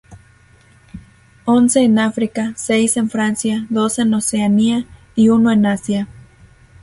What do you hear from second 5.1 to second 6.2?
y uno en Asia.